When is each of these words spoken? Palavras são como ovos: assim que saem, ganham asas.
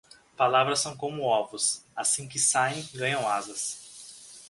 Palavras 0.35 0.79
são 0.79 0.97
como 0.97 1.21
ovos: 1.21 1.83
assim 1.95 2.27
que 2.27 2.39
saem, 2.39 2.89
ganham 2.91 3.29
asas. 3.29 4.31